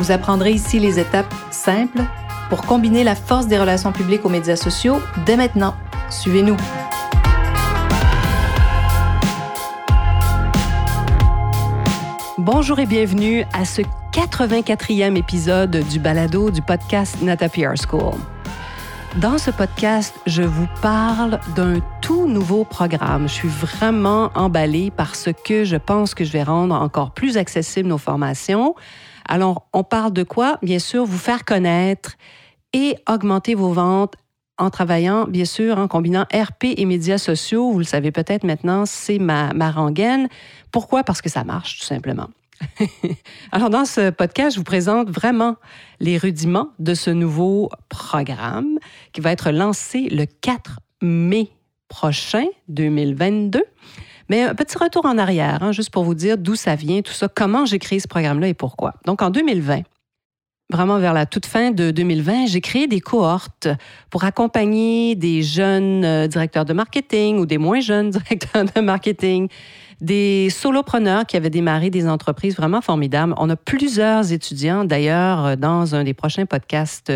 [0.00, 2.00] Vous apprendrez ici les étapes simples
[2.48, 5.74] pour combiner la force des relations publiques aux médias sociaux dès maintenant.
[6.08, 6.56] Suivez-nous.
[12.38, 13.82] Bonjour et bienvenue à ce
[14.14, 18.14] 84e épisode du balado du podcast Nata PR School.
[19.16, 23.28] Dans ce podcast, je vous parle d'un tout nouveau programme.
[23.28, 27.90] Je suis vraiment emballée parce que je pense que je vais rendre encore plus accessibles
[27.90, 28.74] nos formations.
[29.28, 30.58] Alors, on parle de quoi?
[30.62, 32.16] Bien sûr, vous faire connaître
[32.72, 34.14] et augmenter vos ventes
[34.58, 37.72] en travaillant, bien sûr, en combinant RP et médias sociaux.
[37.72, 40.28] Vous le savez peut-être maintenant, c'est ma, rengaine.
[40.70, 41.02] Pourquoi?
[41.02, 42.28] Parce que ça marche, tout simplement.
[43.52, 45.56] Alors, dans ce podcast, je vous présente vraiment
[45.98, 48.78] les rudiments de ce nouveau programme
[49.12, 51.50] qui va être lancé le 4 mai
[51.88, 53.62] prochain, 2022.
[54.30, 57.12] Mais un petit retour en arrière, hein, juste pour vous dire d'où ça vient, tout
[57.12, 58.94] ça, comment j'ai créé ce programme-là et pourquoi.
[59.04, 59.80] Donc, en 2020,
[60.70, 63.66] vraiment vers la toute fin de 2020, j'ai créé des cohortes
[64.08, 69.48] pour accompagner des jeunes euh, directeurs de marketing ou des moins jeunes directeurs de marketing
[70.00, 73.34] des solopreneurs qui avaient démarré des entreprises vraiment formidables.
[73.36, 74.84] On a plusieurs étudiants.
[74.84, 77.12] D'ailleurs, euh, dans un des prochains podcasts,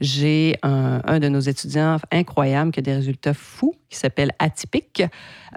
[0.00, 5.02] j'ai un, de nos étudiants incroyable qui a des résultats fous, qui s'appelle Atypique.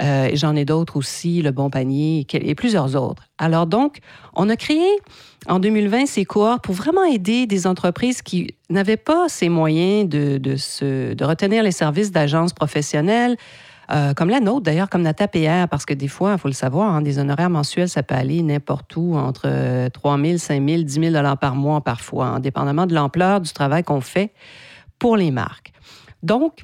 [0.01, 3.23] Euh, J'en ai d'autres aussi, Le Bon Panier et plusieurs autres.
[3.37, 3.99] Alors donc,
[4.35, 4.87] on a créé
[5.47, 10.37] en 2020 ces cohortes pour vraiment aider des entreprises qui n'avaient pas ces moyens de,
[10.37, 13.37] de, retenir les services d'agences professionnelles,
[13.89, 16.53] euh, comme la nôtre, d'ailleurs, comme Nata PR, parce que des fois, il faut le
[16.53, 20.81] savoir, hein, des honoraires mensuels, ça peut aller n'importe où, entre 3 000, 5 000,
[20.83, 24.31] 10 000 par mois parfois, indépendamment de l'ampleur du travail qu'on fait
[24.99, 25.73] pour les marques.
[26.23, 26.63] Donc,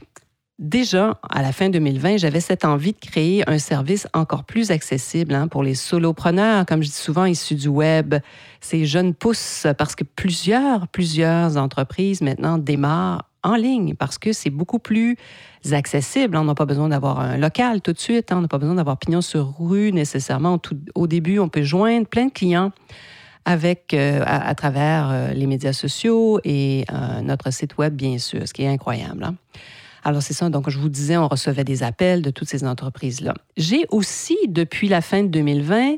[0.59, 5.35] Déjà, à la fin 2020, j'avais cette envie de créer un service encore plus accessible
[5.35, 8.16] hein, pour les solopreneurs, comme je dis souvent, issus du web,
[8.59, 14.49] ces jeunes pousses, parce que plusieurs, plusieurs entreprises maintenant démarrent en ligne parce que c'est
[14.49, 15.17] beaucoup plus
[15.71, 16.37] accessible.
[16.37, 18.31] On n'a pas besoin d'avoir un local tout de suite.
[18.31, 18.37] Hein.
[18.37, 20.59] On n'a pas besoin d'avoir pignon sur rue nécessairement.
[20.95, 22.71] au début, on peut joindre plein de clients
[23.45, 28.45] avec, euh, à, travers euh, les médias sociaux et euh, notre site web, bien sûr,
[28.45, 29.23] ce qui est incroyable.
[29.23, 29.35] Hein.
[30.03, 30.49] Alors, c'est ça.
[30.49, 33.33] Donc, je vous disais, on recevait des appels de toutes ces entreprises-là.
[33.55, 35.95] J'ai aussi, depuis la fin de 2020,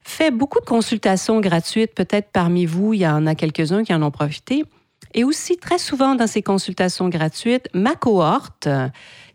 [0.00, 1.94] fait beaucoup de consultations gratuites.
[1.94, 4.64] Peut-être parmi vous, il y en a quelques-uns qui en ont profité
[5.14, 8.68] et aussi, très souvent, dans ces consultations gratuites, ma cohorte,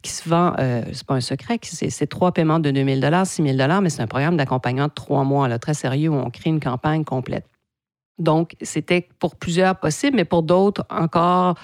[0.01, 3.43] qui se vend, euh, c'est pas un secret, c'est trois paiements de 2 000 6
[3.43, 6.49] 000 mais c'est un programme d'accompagnement de trois mois, là, très sérieux, où on crée
[6.49, 7.45] une campagne complète.
[8.21, 11.55] Donc, c'était pour plusieurs possible, mais pour d'autres encore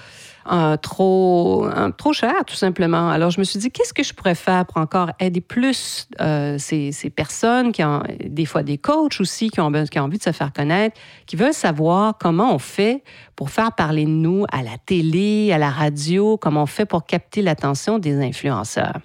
[0.80, 3.10] trop, trop cher, tout simplement.
[3.10, 6.56] Alors, je me suis dit, qu'est-ce que je pourrais faire pour encore aider plus euh,
[6.58, 10.18] ces, ces, personnes, qui ont des fois des coachs aussi, qui ont, qui ont envie
[10.18, 13.02] de se faire connaître, qui veulent savoir comment on fait
[13.36, 17.04] pour faire parler de nous à la télé, à la radio, comment on fait pour
[17.04, 18.98] capter l'attention des influenceurs.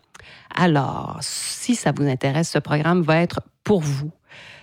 [0.56, 4.12] Alors, si ça vous intéresse, ce programme va être pour vous.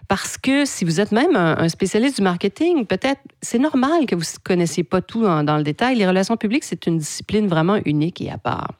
[0.08, 4.22] Parce que si vous êtes même un, spécialiste du marketing, peut-être c'est normal que vous
[4.22, 5.96] ne connaissiez pas tout dans, le détail.
[5.96, 8.72] Les relations publiques, c'est une discipline vraiment unique et à part.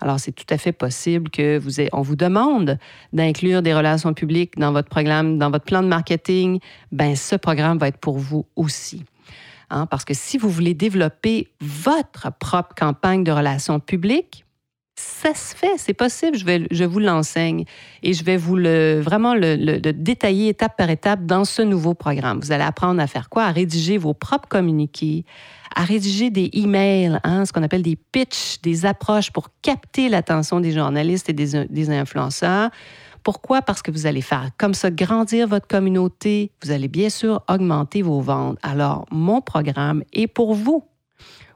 [0.00, 2.78] Alors, c'est tout à fait possible que vous on vous demande
[3.12, 6.58] d'inclure des relations publiques dans votre programme, dans votre plan de marketing.
[6.90, 9.04] Ben, ce programme va être pour vous aussi.
[9.70, 14.46] Hein, parce que si vous voulez développer votre propre campagne de relations publiques,
[14.98, 17.64] ça se fait, c'est possible, je, vais, je vous l'enseigne
[18.02, 22.40] et je vais vous le, vraiment le, détailler étape par étape dans ce nouveau programme.
[22.40, 23.44] Vous allez apprendre à faire quoi?
[23.44, 25.24] À rédiger vos propres communiqués,
[25.74, 30.58] à rédiger des emails, hein, ce qu'on appelle des pitchs, des approches pour capter l'attention
[30.58, 32.70] des journalistes et des, des influenceurs.
[33.22, 33.62] Pourquoi?
[33.62, 36.50] Parce que vous allez faire comme ça grandir votre communauté.
[36.64, 38.58] Vous allez bien sûr augmenter vos ventes.
[38.62, 40.84] Alors, mon programme est pour vous.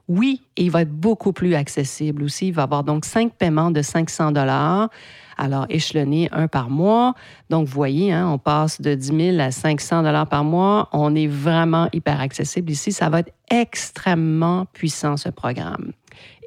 [0.09, 2.47] Oui, il va être beaucoup plus accessible aussi.
[2.47, 4.89] Il va avoir donc cinq paiements de 500 dollars.
[5.37, 7.15] Alors, échelonné un par mois.
[7.49, 10.89] Donc, vous voyez, hein, on passe de 10 000 à 500 dollars par mois.
[10.91, 12.91] On est vraiment hyper accessible ici.
[12.91, 15.93] Ça va être extrêmement puissant, ce programme.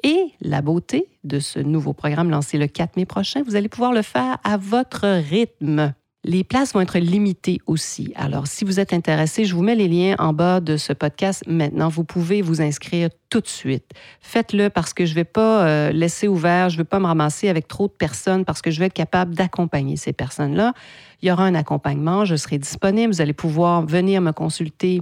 [0.03, 3.91] Et la beauté de ce nouveau programme lancé le 4 mai prochain, vous allez pouvoir
[3.91, 5.93] le faire à votre rythme.
[6.27, 8.11] Les places vont être limitées aussi.
[8.17, 11.41] Alors, si vous êtes intéressé, je vous mets les liens en bas de ce podcast
[11.47, 11.87] maintenant.
[11.87, 13.91] Vous pouvez vous inscrire tout de suite.
[14.19, 17.05] Faites-le parce que je ne vais pas euh, laisser ouvert, je ne vais pas me
[17.05, 20.73] ramasser avec trop de personnes parce que je vais être capable d'accompagner ces personnes-là.
[21.21, 25.01] Il y aura un accompagnement, je serai disponible, vous allez pouvoir venir me consulter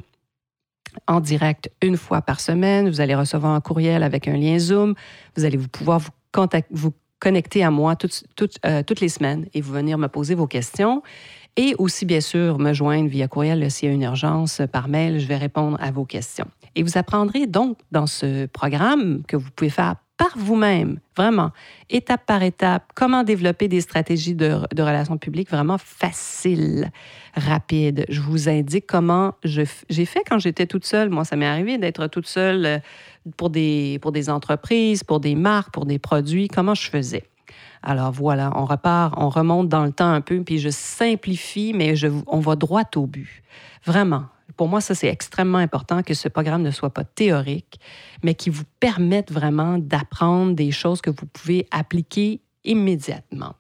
[1.08, 2.88] en direct une fois par semaine.
[2.88, 4.94] Vous allez recevoir un courriel avec un lien Zoom.
[5.36, 6.12] Vous allez vous pouvoir vous,
[6.70, 6.94] vous
[7.26, 7.96] connecter à moi
[8.66, 11.02] euh, toutes les semaines et vous venir me poser vos questions.
[11.58, 15.20] Et aussi, bien sûr, me joindre via courriel s'il y a une urgence par mail.
[15.20, 16.46] Je vais répondre à vos questions.
[16.76, 21.52] Et vous apprendrez donc dans ce programme que vous pouvez faire par vous-même, vraiment,
[21.90, 26.90] étape par étape, comment développer des stratégies de, relations publiques vraiment faciles,
[27.36, 28.06] rapides.
[28.08, 31.10] Je vous indique comment j'ai fait quand j'étais toute seule.
[31.10, 32.80] Moi, ça m'est arrivé d'être toute seule euh,
[33.36, 37.24] pour des, pour des entreprises, pour des marques, pour des produits, comment je faisais?
[37.84, 41.96] Alors voilà, on repart, on remonte dans le temps un peu, puis je simplifie, mais
[41.96, 43.44] je, on va droit au but.
[43.86, 44.24] Vraiment,
[44.56, 47.80] pour moi, ça, c'est extrêmement important que ce programme ne soit pas théorique,
[48.24, 53.56] mais qui vous permette vraiment d'apprendre des choses que vous pouvez appliquer immédiatement.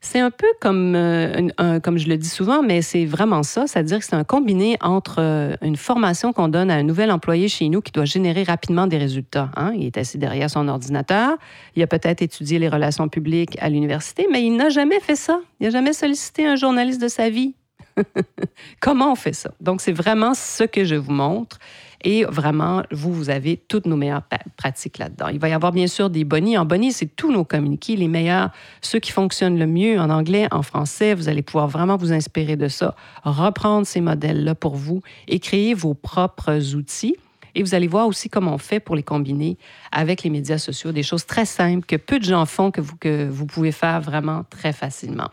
[0.00, 3.98] C'est un peu comme, euh, comme je le dis souvent, mais c'est vraiment ça, c'est-à-dire
[3.98, 7.68] que c'est un combiné entre euh, une formation qu'on donne à un nouvel employé chez
[7.68, 9.50] nous qui doit générer rapidement des résultats.
[9.56, 9.72] Hein.
[9.74, 11.36] Il est assis derrière son ordinateur,
[11.74, 15.40] il a peut-être étudié les relations publiques à l'université, mais il n'a jamais fait ça.
[15.58, 17.56] Il n'a jamais sollicité un journaliste de sa vie
[18.80, 19.50] Comment on fait ça?
[19.60, 21.58] Donc, c'est vraiment ce que je vous montre.
[22.04, 24.22] Et vraiment, vous, vous avez toutes nos meilleures
[24.56, 25.28] pratiques là-dedans.
[25.28, 26.56] Il va y avoir bien sûr des bonnies.
[26.58, 28.50] En bonnie, c'est tous nos communiqués, les meilleurs,
[28.80, 31.14] ceux qui fonctionnent le mieux en anglais, en français.
[31.14, 32.94] Vous allez pouvoir vraiment vous inspirer de ça,
[33.24, 37.16] reprendre ces modèles-là pour vous et créer vos propres outils.
[37.56, 39.56] Et vous allez voir aussi comment on fait pour les combiner
[39.90, 42.96] avec les médias sociaux, des choses très simples que peu de gens font, que vous,
[42.96, 45.30] que vous pouvez faire vraiment très facilement.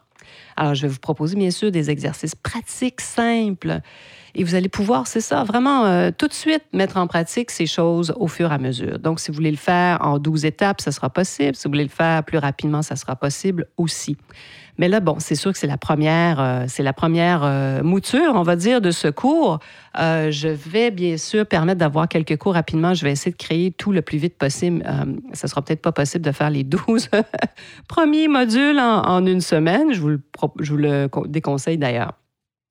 [0.56, 3.82] Alors, je vais vous proposer, bien sûr, des exercices pratiques simples.
[4.36, 7.68] Et vous allez pouvoir, c'est ça, vraiment euh, tout de suite mettre en pratique ces
[7.68, 8.98] choses au fur et à mesure.
[8.98, 11.56] Donc, si vous voulez le faire en 12 étapes, ça sera possible.
[11.56, 14.18] Si vous voulez le faire plus rapidement, ça sera possible aussi.
[14.80, 18.34] Mais là, bon, c'est sûr que c'est la première, euh, c'est la première euh, mouture,
[18.34, 19.60] on va dire, de ce cours.
[19.96, 22.96] Je vais bien sûr permettre d'avoir quelques cours rapidement.
[22.96, 24.84] Je vais essayer de créer tout le plus vite possible.
[25.34, 27.10] ça sera peut-être pas possible de faire les 12
[27.88, 29.94] premiers modules en, une semaine.
[29.94, 30.22] Je vous le,
[30.60, 32.14] je vous le déconseille d'ailleurs.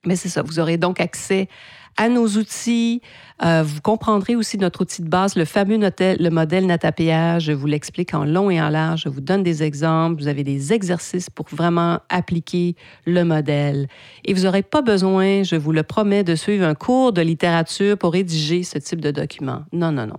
[0.05, 1.49] Mais c'est ça, vous aurez donc accès
[1.97, 3.03] à nos outils.
[3.45, 7.39] Euh, vous comprendrez aussi notre outil de base, le fameux le modèle NataPA.
[7.39, 9.03] Je vous l'explique en long et en large.
[9.05, 10.21] Je vous donne des exemples.
[10.21, 12.77] Vous avez des exercices pour vraiment appliquer
[13.07, 13.89] le modèle.
[14.25, 17.99] Et vous n'aurez pas besoin, je vous le promets, de suivre un cours de littérature
[17.99, 19.63] pour rédiger ce type de document.
[19.73, 20.19] Non, non, non.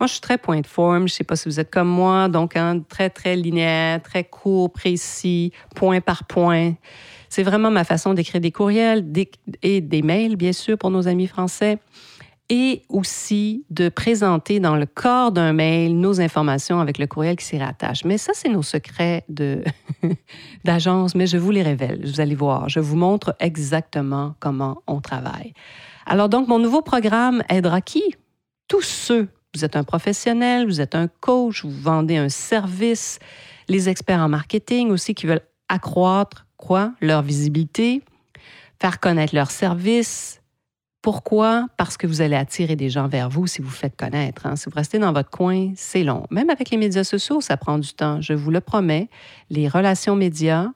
[0.00, 1.00] Moi, je suis très point de forme.
[1.00, 4.24] Je ne sais pas si vous êtes comme moi, donc hein, très, très linéaire, très
[4.24, 6.72] court, précis, point par point.
[7.28, 9.04] C'est vraiment ma façon d'écrire des courriels
[9.62, 11.78] et des mails, bien sûr, pour nos amis français
[12.50, 17.44] et aussi de présenter dans le corps d'un mail nos informations avec le courriel qui
[17.44, 18.04] s'y rattache.
[18.04, 19.24] Mais ça, c'est nos secrets
[20.64, 22.00] d'agence, mais je vous les révèle.
[22.04, 25.54] Vous allez voir, je vous montre exactement comment on travaille.
[26.06, 28.02] Alors donc, mon nouveau programme aidera qui?
[28.66, 29.28] Tous ceux.
[29.54, 33.18] Vous êtes un professionnel, vous êtes un coach, vous vendez un service,
[33.68, 36.92] les experts en marketing aussi qui veulent accroître quoi?
[37.00, 38.02] Leur visibilité,
[38.80, 40.40] faire connaître leur service.
[41.02, 41.66] Pourquoi?
[41.78, 44.46] Parce que vous allez attirer des gens vers vous si vous faites connaître.
[44.46, 44.54] Hein.
[44.54, 46.26] Si vous restez dans votre coin, c'est long.
[46.30, 48.20] Même avec les médias sociaux, ça prend du temps.
[48.20, 49.08] Je vous le promets.
[49.48, 50.68] Les relations médias,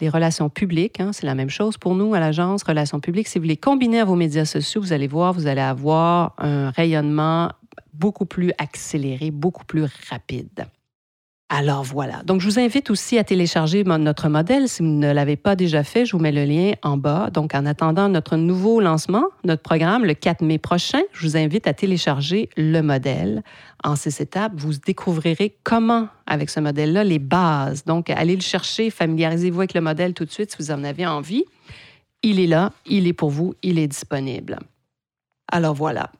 [0.00, 3.28] les relations publiques, hein, c'est la même chose pour nous à l'agence Relations publiques.
[3.28, 6.70] Si vous les combinez à vos médias sociaux, vous allez voir, vous allez avoir un
[6.70, 7.50] rayonnement
[7.92, 10.66] beaucoup plus accéléré, beaucoup plus rapide.
[11.48, 12.24] Alors voilà.
[12.24, 14.68] Donc, je vous invite aussi à télécharger notre modèle.
[14.68, 17.30] Si vous ne l'avez pas déjà fait, je vous mets le lien en bas.
[17.30, 21.68] Donc, en attendant notre nouveau lancement, notre programme, le 4 mai prochain, je vous invite
[21.68, 23.44] à télécharger le modèle.
[23.84, 27.84] En ces étapes, vous découvrirez comment, avec ce modèle-là, les bases.
[27.84, 31.06] Donc, allez le chercher, familiarisez-vous avec le modèle tout de suite si vous en avez
[31.06, 31.44] envie.
[32.24, 34.58] Il est là, il est pour vous, il est disponible.
[35.52, 36.10] Alors voilà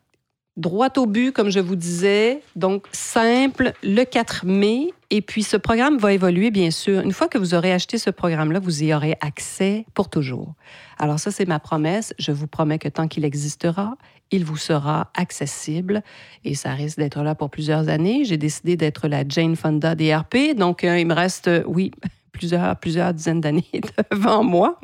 [0.57, 2.41] droit au but, comme je vous disais.
[2.55, 4.89] Donc, simple, le 4 mai.
[5.11, 7.01] Et puis, ce programme va évoluer, bien sûr.
[7.01, 10.55] Une fois que vous aurez acheté ce programme-là, vous y aurez accès pour toujours.
[10.99, 12.15] Alors, ça, c'est ma promesse.
[12.19, 13.97] Je vous promets que tant qu'il existera,
[14.31, 16.03] il vous sera accessible
[16.45, 18.25] et ça risque d'être là pour plusieurs années.
[18.25, 21.93] J'ai décidé d'être la Jane Fonda DRP, donc euh, il me reste, euh, oui,
[22.33, 23.71] plusieurs, plusieurs dizaines d'années
[24.11, 24.81] devant moi.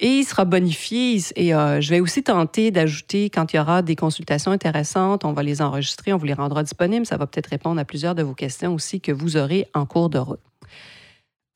[0.00, 1.20] Et il sera bonifié.
[1.34, 5.32] Et euh, je vais aussi tenter d'ajouter, quand il y aura des consultations intéressantes, on
[5.32, 7.06] va les enregistrer, on vous les rendra disponibles.
[7.06, 10.08] Ça va peut-être répondre à plusieurs de vos questions aussi que vous aurez en cours
[10.08, 10.40] de route.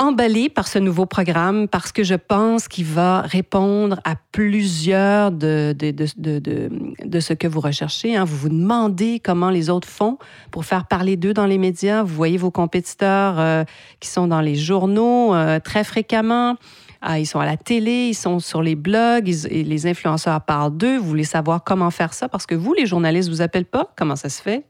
[0.00, 5.72] emballée par ce nouveau programme parce que je pense qu'il va répondre à plusieurs de,
[5.78, 8.16] ce que vous recherchez.
[8.16, 8.24] Hein.
[8.24, 10.18] Vous vous demandez comment les autres font
[10.50, 12.02] pour faire parler d'eux dans les médias.
[12.02, 13.62] Vous voyez vos compétiteurs euh,
[14.00, 16.56] qui sont dans les journaux euh, très fréquemment.
[17.04, 20.96] Ah, ils sont à la télé, ils sont sur les blogs, les influenceurs parlent d'eux.
[20.96, 22.28] Vous voulez savoir comment faire ça?
[22.28, 23.92] Parce que vous, les journalistes, vous appellent pas?
[23.96, 24.64] Comment ça se fait?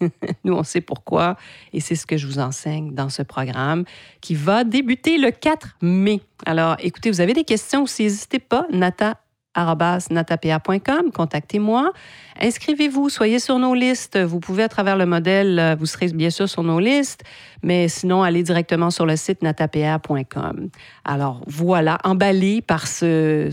[0.44, 1.36] Nous, on sait pourquoi
[1.72, 3.84] et c'est ce que je vous enseigne dans ce programme
[4.20, 6.20] qui va débuter le 4 mai.
[6.46, 8.66] Alors, écoutez, vous avez des questions aussi, n'hésitez pas.
[8.70, 9.18] Nata
[9.56, 11.92] natapia.com, contactez-moi.
[12.40, 14.18] Inscrivez-vous, soyez sur nos listes.
[14.18, 17.22] Vous pouvez, à travers le modèle, euh, vous serez bien sûr sur nos listes,
[17.62, 20.70] mais sinon, allez directement sur le site natapia.com.
[21.04, 23.50] Alors, voilà, emballé par ce,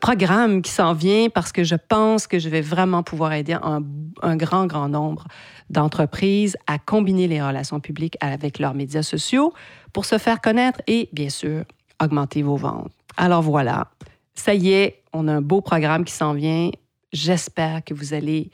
[0.00, 4.36] programme qui s'en vient parce que je pense que je vais vraiment pouvoir aider un
[4.36, 5.26] grand, grand nombre
[5.70, 9.52] d'entreprises à combiner les relations publiques avec leurs médias sociaux
[9.92, 11.64] pour se faire connaître et, bien sûr,
[12.02, 12.92] augmenter vos ventes.
[13.16, 13.88] Alors voilà,
[14.36, 16.70] ça y est, on a un beau programme qui s'en vient.
[17.12, 18.50] J'espère que vous allez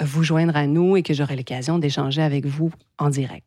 [0.00, 3.44] euh, vous joindre à nous et que j'aurai l'occasion d'échanger avec vous en direct.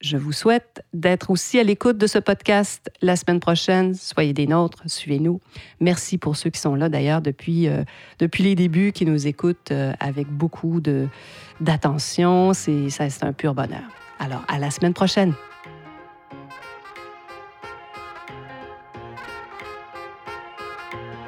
[0.00, 3.94] Je vous souhaite d'être aussi à l'écoute de ce podcast la semaine prochaine.
[3.94, 5.40] Soyez des nôtres, suivez-nous.
[5.80, 7.82] Merci pour ceux qui sont là d'ailleurs depuis, euh,
[8.20, 10.80] depuis les débuts, qui nous écoutent euh, avec beaucoup
[11.60, 12.52] d'attention.
[12.54, 12.88] C'est
[13.22, 13.82] un pur bonheur.
[14.20, 15.34] Alors, à la semaine prochaine.